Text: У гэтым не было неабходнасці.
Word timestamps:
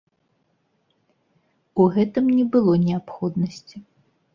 У 1.85 1.89
гэтым 1.99 2.25
не 2.41 2.45
было 2.57 2.73
неабходнасці. 2.91 3.89